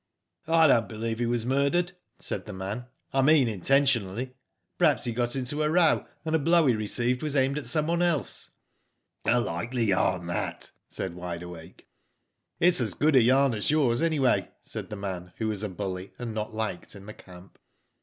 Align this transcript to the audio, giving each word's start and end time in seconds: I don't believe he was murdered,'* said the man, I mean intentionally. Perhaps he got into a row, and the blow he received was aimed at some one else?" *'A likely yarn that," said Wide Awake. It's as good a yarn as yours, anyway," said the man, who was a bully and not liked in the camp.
I 0.47 0.65
don't 0.65 0.89
believe 0.89 1.19
he 1.19 1.27
was 1.27 1.45
murdered,'* 1.45 1.91
said 2.17 2.47
the 2.47 2.53
man, 2.53 2.87
I 3.13 3.21
mean 3.21 3.47
intentionally. 3.47 4.33
Perhaps 4.79 5.03
he 5.03 5.11
got 5.11 5.35
into 5.35 5.61
a 5.61 5.69
row, 5.69 6.07
and 6.25 6.33
the 6.33 6.39
blow 6.39 6.65
he 6.65 6.73
received 6.75 7.21
was 7.21 7.35
aimed 7.35 7.59
at 7.59 7.67
some 7.67 7.85
one 7.85 8.01
else?" 8.01 8.49
*'A 9.25 9.39
likely 9.39 9.83
yarn 9.85 10.25
that," 10.25 10.71
said 10.89 11.13
Wide 11.13 11.43
Awake. 11.43 11.87
It's 12.59 12.81
as 12.81 12.95
good 12.95 13.15
a 13.15 13.21
yarn 13.21 13.53
as 13.53 13.69
yours, 13.69 14.01
anyway," 14.01 14.49
said 14.63 14.89
the 14.89 14.95
man, 14.95 15.33
who 15.37 15.49
was 15.49 15.61
a 15.61 15.69
bully 15.69 16.13
and 16.17 16.33
not 16.33 16.51
liked 16.51 16.95
in 16.95 17.05
the 17.05 17.13
camp. 17.13 17.59